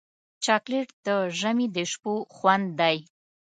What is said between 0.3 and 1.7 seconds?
چاکلېټ د ژمي